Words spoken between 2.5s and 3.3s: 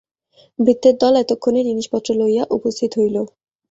উপস্থিত হইল।